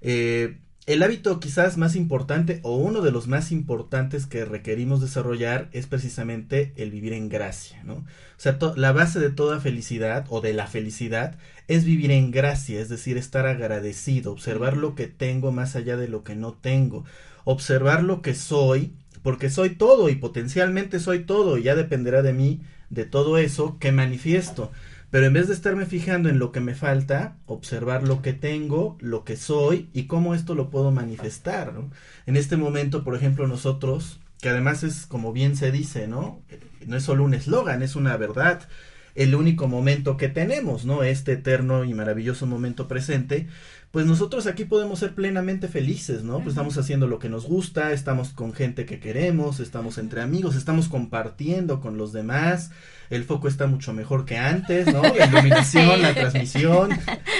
[0.00, 5.68] Eh, el hábito quizás más importante o uno de los más importantes que requerimos desarrollar
[5.72, 7.96] es precisamente el vivir en gracia, ¿no?
[7.96, 8.04] O
[8.38, 12.88] sea, la base de toda felicidad o de la felicidad es vivir en gracia, es
[12.88, 17.04] decir, estar agradecido, observar lo que tengo más allá de lo que no tengo,
[17.44, 22.32] observar lo que soy, porque soy todo y potencialmente soy todo, y ya dependerá de
[22.32, 24.72] mí, de todo eso que manifiesto.
[25.10, 28.98] Pero en vez de estarme fijando en lo que me falta, observar lo que tengo,
[29.00, 31.90] lo que soy y cómo esto lo puedo manifestar, ¿no?
[32.26, 36.42] En este momento, por ejemplo, nosotros, que además es como bien se dice, ¿no?
[36.86, 38.68] No es solo un eslogan, es una verdad.
[39.14, 41.02] El único momento que tenemos, ¿no?
[41.02, 43.48] Este eterno y maravilloso momento presente,
[43.90, 46.36] pues nosotros aquí podemos ser plenamente felices, ¿no?
[46.36, 50.54] Pues estamos haciendo lo que nos gusta, estamos con gente que queremos, estamos entre amigos,
[50.54, 52.70] estamos compartiendo con los demás,
[53.10, 55.02] el foco está mucho mejor que antes, ¿no?
[55.02, 56.90] La iluminación, la transmisión.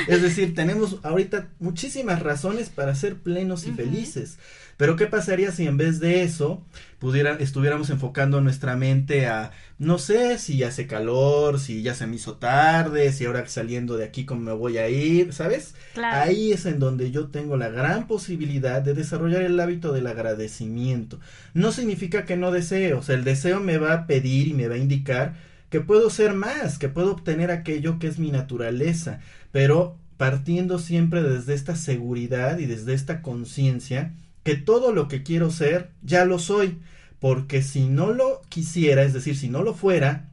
[0.06, 4.38] Es decir, tenemos ahorita muchísimas razones para ser plenos y felices.
[4.78, 6.62] Pero ¿qué pasaría si en vez de eso
[7.00, 12.14] pudiera, estuviéramos enfocando nuestra mente a, no sé, si hace calor, si ya se me
[12.14, 15.74] hizo tarde, si ahora saliendo de aquí cómo me voy a ir, ¿sabes?
[15.94, 16.22] Claro.
[16.22, 21.18] Ahí es en donde yo tengo la gran posibilidad de desarrollar el hábito del agradecimiento.
[21.54, 24.68] No significa que no desee, o sea, el deseo me va a pedir y me
[24.68, 25.34] va a indicar
[25.70, 29.20] que puedo ser más, que puedo obtener aquello que es mi naturaleza,
[29.52, 35.50] pero partiendo siempre desde esta seguridad y desde esta conciencia que todo lo que quiero
[35.50, 36.78] ser ya lo soy,
[37.20, 40.30] porque si no lo quisiera, es decir, si no lo fuera,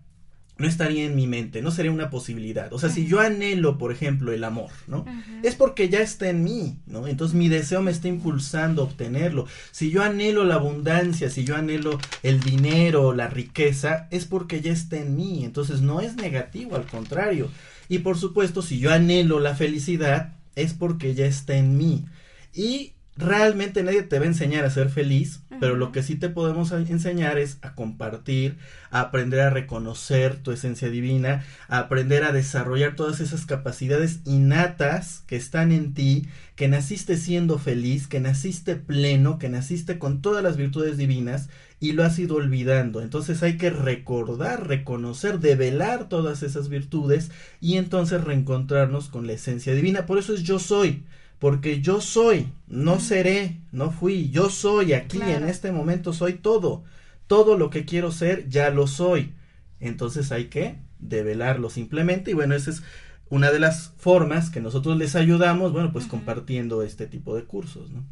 [0.57, 2.71] no estaría en mi mente, no sería una posibilidad.
[2.71, 5.05] O sea, si yo anhelo, por ejemplo, el amor, ¿no?
[5.43, 7.07] Es porque ya está en mí, ¿no?
[7.07, 9.47] Entonces mi deseo me está impulsando a obtenerlo.
[9.71, 14.71] Si yo anhelo la abundancia, si yo anhelo el dinero, la riqueza, es porque ya
[14.71, 15.43] está en mí.
[15.43, 17.49] Entonces no es negativo, al contrario.
[17.89, 22.05] Y por supuesto, si yo anhelo la felicidad, es porque ya está en mí.
[22.53, 26.29] Y realmente nadie te va a enseñar a ser feliz, pero lo que sí te
[26.29, 28.57] podemos enseñar es a compartir,
[28.91, 35.23] a aprender a reconocer tu esencia divina, a aprender a desarrollar todas esas capacidades innatas
[35.27, 40.43] que están en ti, que naciste siendo feliz, que naciste pleno, que naciste con todas
[40.43, 41.49] las virtudes divinas
[41.79, 43.01] y lo has ido olvidando.
[43.01, 49.73] Entonces hay que recordar, reconocer, develar todas esas virtudes y entonces reencontrarnos con la esencia
[49.73, 50.05] divina.
[50.05, 51.05] Por eso es yo soy
[51.45, 56.83] porque yo soy, no seré, no fui, yo soy aquí en este momento, soy todo.
[57.27, 59.35] Todo lo que quiero ser, ya lo soy.
[59.79, 62.81] Entonces hay que develarlo simplemente y bueno, esa es
[63.29, 67.91] una de las formas que nosotros les ayudamos, bueno, pues compartiendo este tipo de cursos,
[67.91, 68.03] ¿no?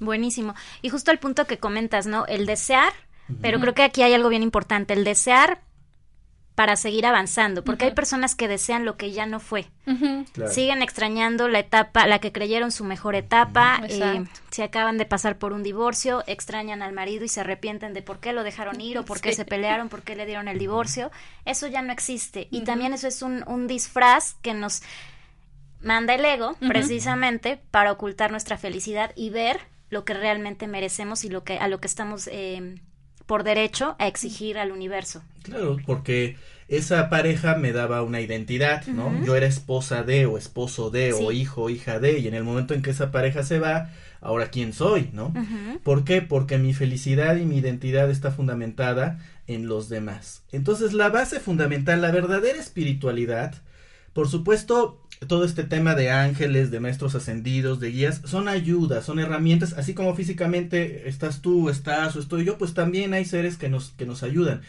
[0.00, 0.54] Buenísimo.
[0.80, 2.24] Y justo el punto que comentas, ¿no?
[2.24, 2.94] El desear,
[3.42, 5.60] pero creo que aquí hay algo bien importante, el desear
[6.58, 9.66] para seguir avanzando, porque hay personas que desean lo que ya no fue.
[10.50, 15.38] Siguen extrañando la etapa, la que creyeron su mejor etapa, eh, si acaban de pasar
[15.38, 18.98] por un divorcio, extrañan al marido y se arrepienten de por qué lo dejaron ir
[18.98, 21.12] o por qué se pelearon, por qué le dieron el divorcio.
[21.44, 22.48] Eso ya no existe.
[22.50, 24.82] Y también eso es un, un, disfraz que nos
[25.80, 31.28] manda el ego, precisamente, para ocultar nuestra felicidad y ver lo que realmente merecemos y
[31.28, 32.80] lo que, a lo que estamos eh,
[33.28, 35.22] por derecho a exigir al universo.
[35.42, 36.36] Claro, porque
[36.66, 39.22] esa pareja me daba una identidad, ¿no?
[39.22, 42.42] Yo era esposa de o esposo de o hijo o hija de y en el
[42.42, 43.90] momento en que esa pareja se va,
[44.22, 45.34] ahora quién soy, ¿no?
[45.82, 46.22] ¿Por qué?
[46.22, 50.42] Porque mi felicidad y mi identidad está fundamentada en los demás.
[50.50, 53.54] Entonces la base fundamental, la verdadera espiritualidad,
[54.14, 59.18] por supuesto, todo este tema de ángeles, de maestros ascendidos, de guías, son ayudas, son
[59.18, 63.68] herramientas, así como físicamente estás tú, estás o estoy yo, pues también hay seres que
[63.68, 64.62] nos, que nos ayudan.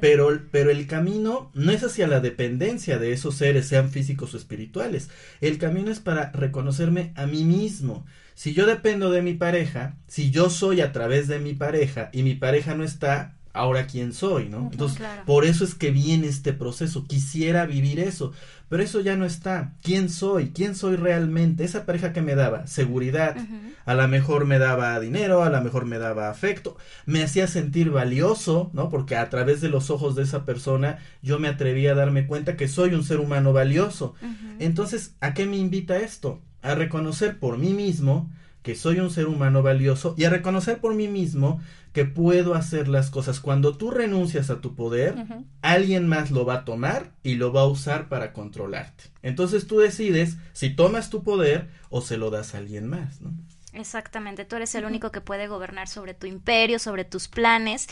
[0.00, 4.36] Pero, pero el camino no es hacia la dependencia de esos seres, sean físicos o
[4.36, 5.10] espirituales.
[5.40, 8.04] El camino es para reconocerme a mí mismo.
[8.34, 12.22] Si yo dependo de mi pareja, si yo soy a través de mi pareja y
[12.22, 14.68] mi pareja no está, ahora quién soy, ¿no?
[14.70, 17.06] Entonces, por eso es que viene este proceso.
[17.06, 18.32] Quisiera vivir eso,
[18.68, 19.72] pero eso ya no está.
[19.82, 20.50] ¿Quién soy?
[20.50, 21.64] ¿Quién soy realmente?
[21.64, 23.36] Esa pareja que me daba seguridad,
[23.84, 27.90] a lo mejor me daba dinero, a lo mejor me daba afecto, me hacía sentir
[27.90, 28.88] valioso, ¿no?
[28.88, 32.56] Porque a través de los ojos de esa persona yo me atreví a darme cuenta
[32.56, 34.14] que soy un ser humano valioso.
[34.58, 36.40] Entonces, ¿a qué me invita esto?
[36.62, 38.30] A reconocer por mí mismo
[38.66, 41.60] que soy un ser humano valioso y a reconocer por mí mismo
[41.92, 43.38] que puedo hacer las cosas.
[43.38, 45.14] Cuando tú renuncias a tu poder,
[45.62, 49.04] alguien más lo va a tomar y lo va a usar para controlarte.
[49.22, 53.30] Entonces tú decides si tomas tu poder o se lo das a alguien más, ¿no?
[53.72, 57.86] Exactamente, tú eres el único que puede gobernar sobre tu imperio, sobre tus planes.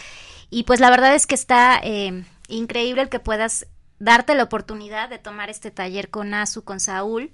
[0.50, 3.68] Y pues la verdad es que está eh, increíble el que puedas
[4.00, 7.30] darte la oportunidad de tomar este taller con Azu, con Saúl,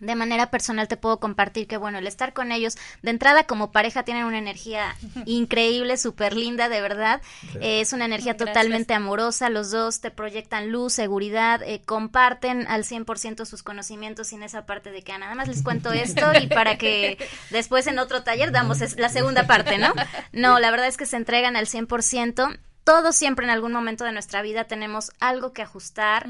[0.00, 3.70] de manera personal te puedo compartir que, bueno, el estar con ellos, de entrada como
[3.70, 7.20] pareja tienen una energía increíble, súper linda, de verdad.
[7.60, 13.44] es una energía totalmente amorosa, los dos te proyectan luz, seguridad, eh, comparten al 100%
[13.44, 16.78] sus conocimientos sin esa parte de que ah, nada más les cuento esto y para
[16.78, 17.18] que
[17.50, 19.92] después en otro taller damos la segunda parte, ¿no?
[20.32, 22.58] No, la verdad es que se entregan al 100%.
[22.84, 26.26] Todos siempre en algún momento de nuestra vida tenemos algo que ajustar.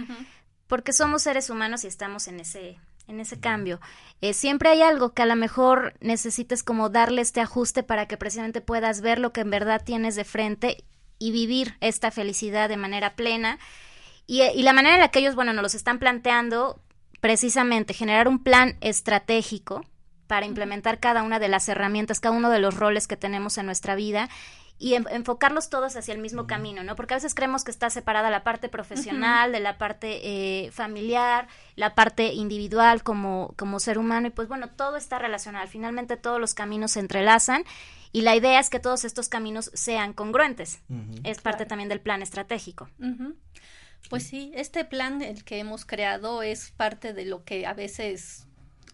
[0.67, 2.79] porque somos seres humanos y estamos en ese
[3.11, 3.81] en ese cambio.
[4.21, 8.17] Eh, siempre hay algo que a lo mejor necesites como darle este ajuste para que
[8.17, 10.85] precisamente puedas ver lo que en verdad tienes de frente
[11.19, 13.59] y vivir esta felicidad de manera plena.
[14.27, 16.81] Y, y la manera en la que ellos, bueno, nos los están planteando,
[17.21, 19.85] precisamente generar un plan estratégico
[20.27, 23.67] para implementar cada una de las herramientas, cada uno de los roles que tenemos en
[23.67, 24.29] nuestra vida
[24.83, 26.97] y enfocarlos todos hacia el mismo camino, ¿no?
[26.97, 31.49] Porque a veces creemos que está separada la parte profesional de la parte eh, familiar,
[31.77, 35.69] la parte individual como, como ser humano y pues bueno, todo está relacionado.
[35.69, 37.65] Finalmente todos los caminos se entrelazan
[38.11, 40.81] y la idea es que todos estos caminos sean congruentes.
[41.25, 42.89] Es parte también del plan estratégico.
[44.09, 48.47] Pues sí, este plan el que hemos creado es parte de lo que a veces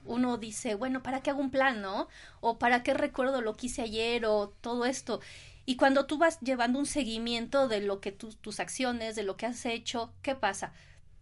[0.04, 2.08] uno dice, bueno, ¿para qué hago un plan, no?
[2.40, 5.20] O ¿para qué recuerdo lo que hice ayer o todo esto?
[5.66, 9.46] Y cuando tú vas llevando un seguimiento de lo que tus acciones, de lo que
[9.46, 10.72] has hecho, ¿qué pasa?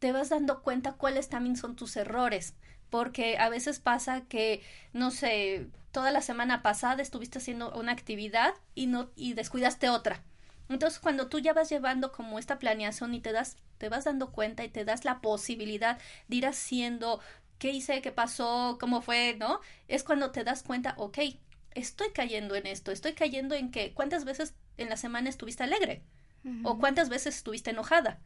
[0.05, 2.53] te vas dando cuenta cuáles también son tus errores,
[2.91, 8.53] porque a veces pasa que, no sé, toda la semana pasada estuviste haciendo una actividad
[8.75, 10.23] y no y descuidaste otra.
[10.69, 14.31] Entonces, cuando tú ya vas llevando como esta planeación y te das te vas dando
[14.31, 17.21] cuenta y te das la posibilidad de ir haciendo
[17.59, 19.61] qué hice, qué pasó, cómo fue, ¿no?
[19.89, 21.19] Es cuando te das cuenta, ok,
[21.75, 26.03] estoy cayendo en esto, estoy cayendo en que cuántas veces en la semana estuviste alegre
[26.63, 28.21] o cuántas veces estuviste enojada.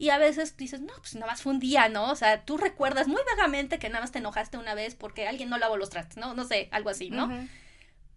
[0.00, 2.12] Y a veces dices, no, pues nada más fue un día, ¿no?
[2.12, 5.50] O sea, tú recuerdas muy vagamente que nada más te enojaste una vez porque alguien
[5.50, 6.34] no lavó los trastes, ¿no?
[6.34, 7.28] No sé, algo así, ¿no?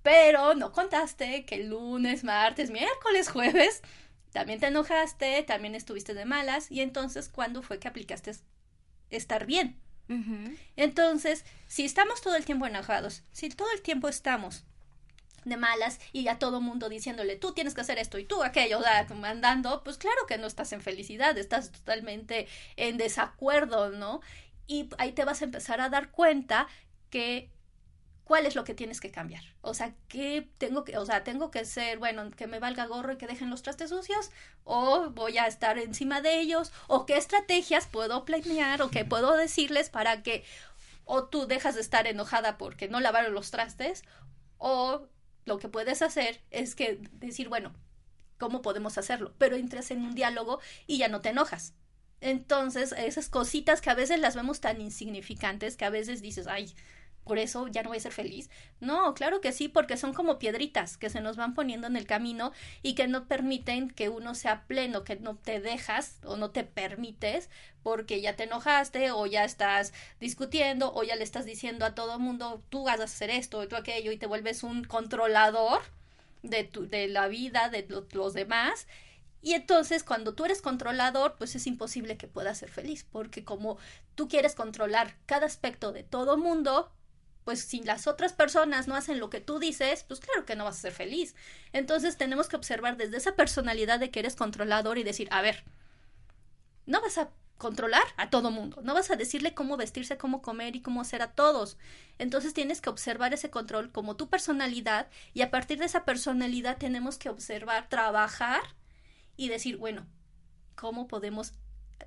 [0.03, 3.81] Pero no contaste que el lunes, martes, miércoles, jueves,
[4.31, 6.69] también te enojaste, también estuviste de malas.
[6.71, 8.31] Y entonces, ¿cuándo fue que aplicaste
[9.09, 9.79] estar bien?
[10.75, 14.63] Entonces, si estamos todo el tiempo enojados, si todo el tiempo estamos
[15.45, 18.79] de malas y a todo mundo diciéndole tú tienes que hacer esto y tú aquello,
[18.81, 24.21] sea, mandando, pues claro que no estás en felicidad, estás totalmente en desacuerdo, ¿no?
[24.67, 26.67] Y ahí te vas a empezar a dar cuenta
[27.09, 27.49] que
[28.23, 29.43] cuál es lo que tienes que cambiar.
[29.61, 33.13] O sea, ¿qué tengo que, o sea, tengo que ser, bueno, que me valga gorro
[33.13, 34.31] y que dejen los trastes sucios,
[34.63, 39.35] o voy a estar encima de ellos, o qué estrategias puedo planear, o qué puedo
[39.35, 40.43] decirles para que
[41.03, 44.03] o tú dejas de estar enojada porque no lavaron los trastes,
[44.57, 45.07] o
[45.45, 47.73] lo que puedes hacer es que decir, bueno,
[48.37, 49.33] ¿cómo podemos hacerlo?
[49.37, 51.73] Pero entres en un diálogo y ya no te enojas.
[52.21, 56.73] Entonces, esas cositas que a veces las vemos tan insignificantes que a veces dices, ay,
[57.23, 58.49] por eso ya no voy a ser feliz.
[58.79, 62.05] No, claro que sí, porque son como piedritas que se nos van poniendo en el
[62.05, 66.51] camino y que no permiten que uno sea pleno, que no te dejas o no
[66.51, 67.49] te permites
[67.83, 72.19] porque ya te enojaste o ya estás discutiendo o ya le estás diciendo a todo
[72.19, 75.81] mundo tú vas a hacer esto y tú aquello y te vuelves un controlador
[76.43, 78.87] de, tu, de la vida de los demás.
[79.41, 83.77] Y entonces cuando tú eres controlador, pues es imposible que puedas ser feliz, porque como
[84.15, 86.91] tú quieres controlar cada aspecto de todo mundo,
[87.43, 90.63] pues si las otras personas no hacen lo que tú dices, pues claro que no
[90.63, 91.35] vas a ser feliz.
[91.73, 95.63] Entonces tenemos que observar desde esa personalidad de que eres controlador y decir, a ver,
[96.85, 100.75] no vas a controlar a todo mundo, no vas a decirle cómo vestirse, cómo comer
[100.75, 101.77] y cómo hacer a todos.
[102.17, 106.77] Entonces tienes que observar ese control como tu personalidad y a partir de esa personalidad
[106.77, 108.61] tenemos que observar, trabajar
[109.37, 110.07] y decir, bueno,
[110.75, 111.53] ¿cómo podemos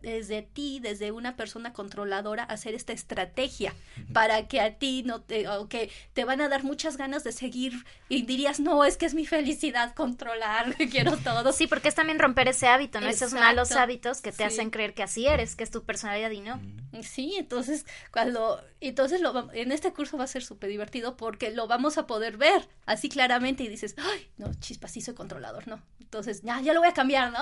[0.03, 3.75] desde ti, desde una persona controladora, hacer esta estrategia
[4.13, 7.33] para que a ti no te, o que te van a dar muchas ganas de
[7.33, 7.73] seguir
[8.09, 11.53] y dirías, no, es que es mi felicidad controlar, quiero todo.
[11.53, 13.09] Sí, porque es también romper ese hábito, ¿no?
[13.09, 16.41] Esos malos hábitos que te hacen creer que así eres, que es tu personalidad y
[16.41, 16.61] no.
[17.03, 21.67] Sí, entonces cuando, entonces lo, en este curso va a ser súper divertido porque lo
[21.67, 25.83] vamos a poder ver así claramente y dices, ay, no, chispa, sí soy controlador, no.
[26.01, 27.41] Entonces, ya, ya lo voy a cambiar, ¿no?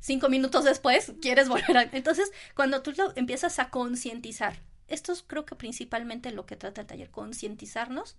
[0.00, 1.82] Cinco minutos después quieres volver a...
[1.82, 6.82] Entonces, cuando tú lo empiezas a concientizar, esto es creo que principalmente lo que trata
[6.82, 8.16] el taller, concientizarnos,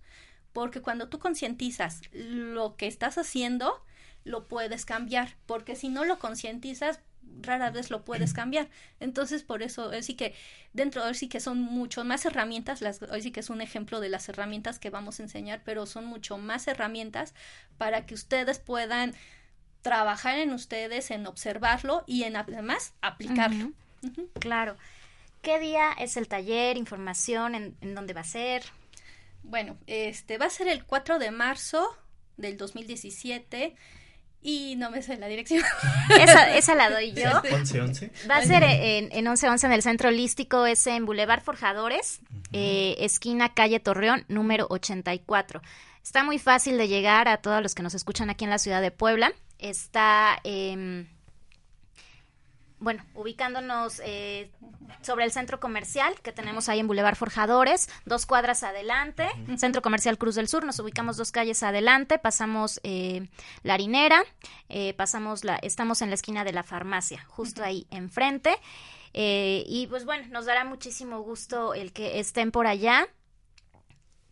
[0.52, 3.84] porque cuando tú concientizas lo que estás haciendo,
[4.24, 7.00] lo puedes cambiar, porque si no lo concientizas,
[7.40, 8.68] rara vez lo puedes cambiar.
[9.00, 10.34] Entonces, por eso, sí que
[10.72, 14.00] dentro, de sí que son mucho más herramientas, las, hoy sí que es un ejemplo
[14.00, 17.34] de las herramientas que vamos a enseñar, pero son mucho más herramientas
[17.76, 19.14] para que ustedes puedan
[19.82, 23.72] trabajar en ustedes, en observarlo y en además aplicarlo.
[24.38, 24.76] Claro.
[25.42, 26.76] ¿Qué día es el taller?
[26.76, 27.54] ¿Información?
[27.54, 28.64] ¿En, en dónde va a ser?
[29.42, 31.96] Bueno, este va a ser el 4 de marzo
[32.36, 33.74] del 2017
[34.42, 35.62] y no me sé la dirección.
[36.20, 37.30] Esa, esa la doy yo.
[37.42, 38.10] ¿11-11?
[38.30, 42.20] Va a ser en, en 11-11 en el Centro Holístico, es en Boulevard Forjadores,
[42.52, 45.60] eh, esquina calle Torreón, número 84.
[46.02, 48.80] Está muy fácil de llegar a todos los que nos escuchan aquí en la ciudad
[48.80, 51.06] de Puebla está, eh,
[52.80, 54.50] bueno, ubicándonos eh,
[55.02, 60.18] sobre el centro comercial que tenemos ahí en Boulevard Forjadores, dos cuadras adelante, Centro Comercial
[60.18, 63.28] Cruz del Sur, nos ubicamos dos calles adelante, pasamos eh,
[63.62, 64.22] la harinera,
[64.68, 68.56] eh, pasamos la, estamos en la esquina de la farmacia, justo ahí enfrente.
[69.14, 73.08] Eh, y pues bueno, nos dará muchísimo gusto el que estén por allá.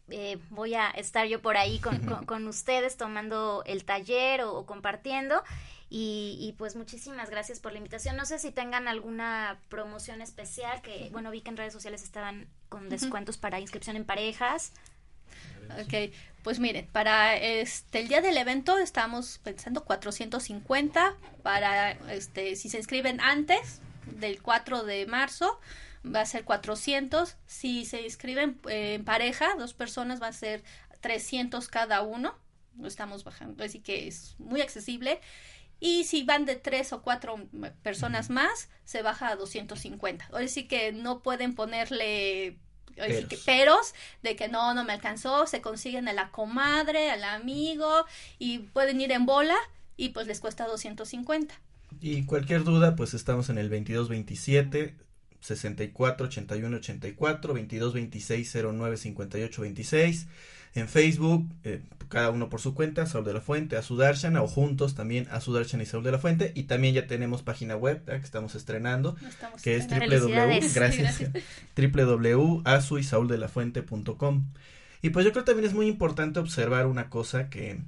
[0.09, 5.43] Eh, voy a estar yo por ahí con, con, ustedes tomando el taller o, compartiendo.
[5.89, 8.17] Y, y, pues muchísimas gracias por la invitación.
[8.17, 12.49] No sé si tengan alguna promoción especial, que bueno, vi que en redes sociales estaban
[12.69, 14.73] con descuentos para inscripción en parejas.
[15.81, 22.69] Ok, pues miren, para este el día del evento estamos pensando 450 para este si
[22.69, 25.59] se inscriben antes del 4 de marzo
[26.15, 27.37] va a ser 400.
[27.47, 30.63] Si se inscriben eh, en pareja, dos personas, va a ser
[31.01, 32.35] 300 cada uno.
[32.79, 35.21] Lo estamos bajando, así que es muy accesible.
[35.79, 37.37] y si van de tres o cuatro
[37.83, 40.29] personas más, se baja a 250.
[40.33, 42.59] Ahora sí que no pueden ponerle
[43.45, 43.95] peros.
[44.23, 48.07] de que no, no me alcanzó, se consiguen a la comadre, al amigo
[48.39, 49.57] y pueden ir en bola
[49.97, 51.55] y pues les cuesta 250.
[52.01, 55.06] Y cualquier duda, pues estamos en el 2227
[55.47, 60.27] 64 81 84 22 26 09 58 26
[60.75, 61.81] en Facebook, eh,
[62.11, 65.87] cada uno por su cuenta, Saúl de la Fuente, Azudarshan, o juntos también Azudarshan y
[65.87, 66.53] Saúl de la Fuente.
[66.55, 69.17] Y también ya tenemos página web que estamos estrenando,
[69.63, 71.23] que es www, gracias,
[71.77, 72.99] www.azu
[75.03, 77.79] y pues yo creo que también es muy importante observar una cosa que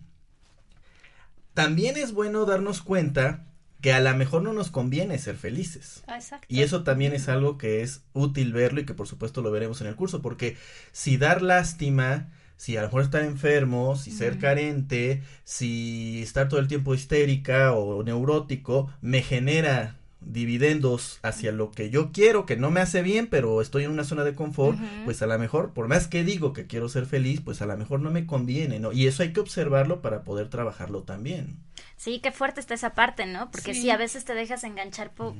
[1.52, 3.44] también es bueno darnos cuenta
[3.80, 6.02] que a lo mejor no nos conviene ser felices.
[6.06, 6.46] Ah, exacto.
[6.48, 9.80] Y eso también es algo que es útil verlo y que por supuesto lo veremos
[9.80, 10.56] en el curso, porque
[10.92, 16.58] si dar lástima, si a lo mejor estar enfermo, si ser carente, si estar todo
[16.58, 22.70] el tiempo histérica o neurótico, me genera dividendos hacia lo que yo quiero, que no
[22.70, 25.88] me hace bien, pero estoy en una zona de confort, pues a lo mejor, por
[25.88, 28.92] más que digo que quiero ser feliz, pues a lo mejor no me conviene, ¿no?
[28.92, 31.58] Y eso hay que observarlo para poder trabajarlo también.
[31.96, 33.50] Sí, qué fuerte está esa parte, ¿no?
[33.50, 35.34] Porque sí, a veces te dejas enganchar por,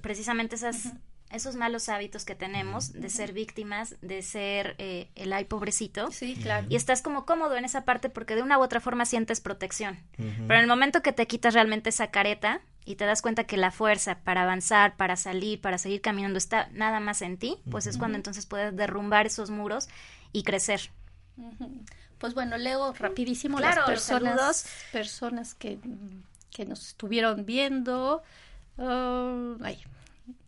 [0.00, 0.92] precisamente esas
[1.34, 6.10] esos malos hábitos que tenemos de ser víctimas, de ser eh, el ay pobrecito.
[6.10, 6.66] Sí, claro.
[6.68, 9.98] Y estás como cómodo en esa parte porque de una u otra forma sientes protección.
[10.16, 13.56] Pero en el momento que te quitas realmente esa careta y te das cuenta que
[13.56, 17.86] la fuerza para avanzar, para salir, para seguir caminando está nada más en ti, pues
[17.86, 19.88] es cuando entonces puedes derrumbar esos muros
[20.32, 20.90] y crecer.
[22.18, 25.78] Pues bueno, leo rapidísimo las personas, personas que,
[26.50, 28.22] que nos estuvieron viendo.
[28.76, 29.82] Uh, ay,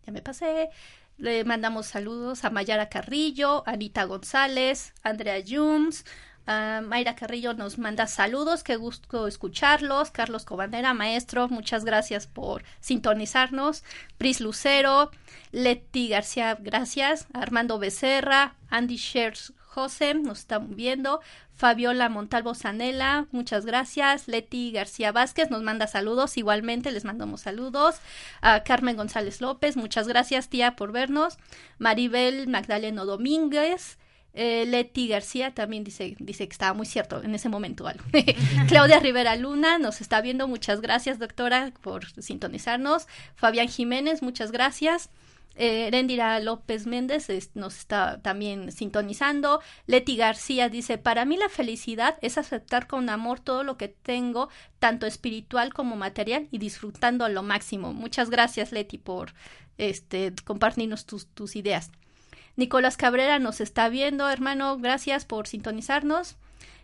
[0.06, 0.70] ya me pasé.
[1.18, 6.04] Le mandamos saludos a Mayara Carrillo, Anita González, Andrea Jums,
[6.46, 10.12] Mayra Carrillo nos manda saludos, qué gusto escucharlos.
[10.12, 13.82] Carlos Cobandera, maestro, muchas gracias por sintonizarnos.
[14.16, 15.10] Pris Lucero,
[15.50, 17.26] Leti García, gracias.
[17.32, 21.20] Armando Becerra, Andy Shers José, nos están viendo.
[21.54, 24.26] Fabiola Montalvo Zanela, muchas gracias.
[24.26, 27.96] Leti García Vázquez nos manda saludos, igualmente les mandamos saludos.
[28.40, 31.36] A Carmen González López, muchas gracias tía por vernos.
[31.78, 33.98] Maribel Magdaleno Domínguez.
[34.32, 38.04] Eh, Leti García también dice, dice que estaba muy cierto en ese momento algo.
[38.68, 43.08] Claudia Rivera Luna nos está viendo, muchas gracias doctora por sintonizarnos.
[43.34, 45.10] Fabián Jiménez, muchas gracias.
[45.56, 45.90] Eh,
[46.42, 49.60] López Méndez nos está también sintonizando.
[49.86, 54.50] Leti García dice, para mí la felicidad es aceptar con amor todo lo que tengo,
[54.78, 57.94] tanto espiritual como material, y disfrutando a lo máximo.
[57.94, 59.32] Muchas gracias, Leti, por
[59.78, 61.90] este, compartirnos tus, tus ideas.
[62.56, 66.36] Nicolás Cabrera nos está viendo, hermano, gracias por sintonizarnos.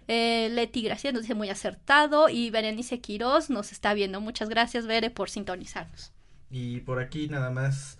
[0.09, 4.20] Eh, Leti Gracia nos dice muy acertado y Berenice Quiroz nos está viendo.
[4.20, 6.12] Muchas gracias, Bere, por sintonizarnos.
[6.51, 7.99] Y por aquí nada más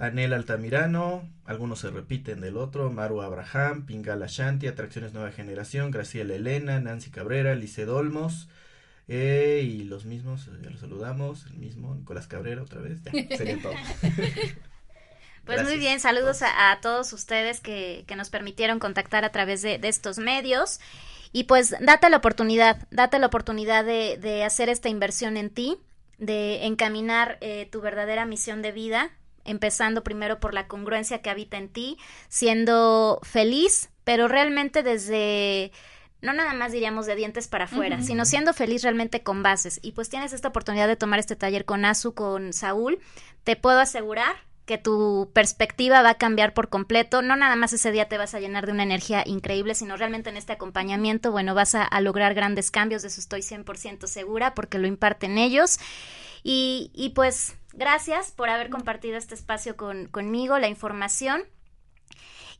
[0.00, 6.34] Anel Altamirano, algunos se repiten del otro, Maru Abraham, Pingala Shanti, Atracciones Nueva Generación, Graciela
[6.34, 8.48] Elena, Nancy Cabrera, Lice Dolmos,
[9.08, 13.60] eh, y los mismos, ya los saludamos, el mismo, Nicolás Cabrera otra vez, ya, sería
[13.60, 13.74] todo.
[15.46, 19.78] Pues muy bien, saludos a, todos ustedes que, que, nos permitieron contactar a través de,
[19.78, 20.78] de, estos medios.
[21.32, 25.78] Y pues date la oportunidad, date la oportunidad de, de hacer esta inversión en ti,
[26.18, 29.10] de encaminar eh, tu verdadera misión de vida,
[29.50, 31.98] empezando primero por la congruencia que habita en ti,
[32.28, 35.72] siendo feliz, pero realmente desde
[36.22, 39.80] no nada más diríamos de dientes para afuera, sino siendo feliz realmente con bases.
[39.82, 42.98] Y pues tienes esta oportunidad de tomar este taller con Azu, con Saúl.
[43.42, 44.36] Te puedo asegurar
[44.66, 47.22] que tu perspectiva va a cambiar por completo.
[47.22, 50.30] No nada más ese día te vas a llenar de una energía increíble, sino realmente
[50.30, 54.78] en este acompañamiento, bueno, vas a, lograr grandes cambios, de eso estoy 100% segura, porque
[54.78, 55.78] lo imparten ellos.
[56.42, 61.42] Y, y pues Gracias por haber compartido este espacio con, conmigo, la información.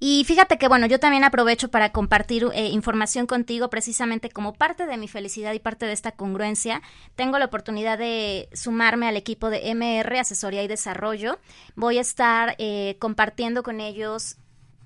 [0.03, 4.87] Y fíjate que, bueno, yo también aprovecho para compartir eh, información contigo precisamente como parte
[4.87, 6.81] de mi felicidad y parte de esta congruencia.
[7.17, 11.39] Tengo la oportunidad de sumarme al equipo de MR, Asesoría y Desarrollo.
[11.77, 14.39] Voy a estar eh, compartiendo con ellos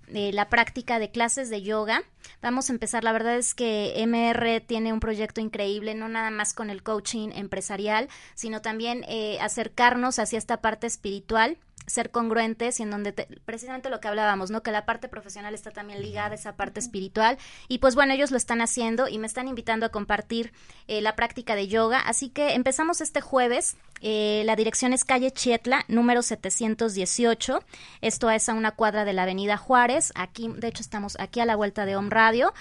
[0.09, 2.03] la práctica de clases de yoga.
[2.43, 6.53] Vamos a empezar, la verdad es que MR tiene un proyecto increíble, no nada más
[6.53, 12.83] con el coaching empresarial, sino también eh, acercarnos hacia esta parte espiritual ser congruentes y
[12.83, 13.13] en donde
[13.45, 14.63] precisamente lo que hablábamos, ¿no?
[14.63, 17.39] Que la parte profesional está también ligada a esa parte espiritual.
[17.69, 20.53] Y pues bueno, ellos lo están haciendo y me están invitando a compartir
[20.89, 25.31] eh, la práctica de yoga, así que empezamos este jueves, eh, la dirección es calle
[25.31, 27.65] Chietla, número 718,
[28.01, 31.47] esto es a una cuadra de la avenida Juárez, aquí, de hecho estamos aquí a
[31.47, 32.53] la vuelta de Home Radio,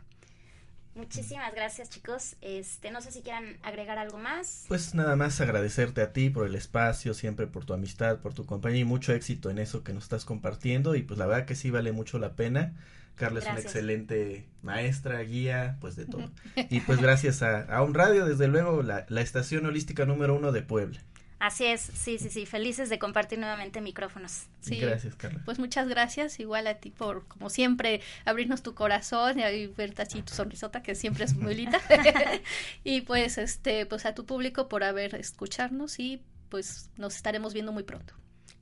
[0.96, 2.38] Muchísimas gracias, chicos.
[2.42, 4.64] Este, no sé si quieran agregar algo más.
[4.70, 8.46] Pues nada más agradecerte a ti por el espacio, siempre por tu amistad, por tu
[8.46, 11.56] compañía y mucho éxito en eso que nos estás compartiendo y pues la verdad que
[11.56, 12.74] sí vale mucho la pena.
[13.16, 16.30] Carla es una excelente maestra, guía, pues de todo.
[16.70, 20.52] Y pues gracias a, a un radio, desde luego, la, la estación holística número uno
[20.52, 21.02] de Puebla.
[21.40, 24.46] Así es, sí, sí, sí, felices de compartir nuevamente micrófonos.
[24.62, 25.42] Sí, gracias, Carla.
[25.44, 30.22] Pues muchas gracias, igual a ti por, como siempre, abrirnos tu corazón y verte así
[30.22, 31.82] tu sonrisota, que siempre es muy linda.
[32.84, 37.72] y pues, este, pues a tu público por haber escucharnos y pues nos estaremos viendo
[37.72, 38.14] muy pronto.